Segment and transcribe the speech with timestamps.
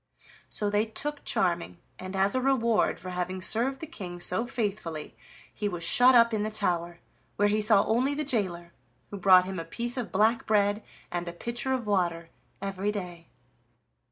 [0.49, 5.15] So they took Charming, and as a reward for having served the King so faithfully
[5.53, 7.01] he was shut up in the tower,
[7.35, 8.73] where he only saw the jailer,
[9.11, 12.31] who brought him a piece of black bread and a pitcher of water
[12.63, 13.27] every day.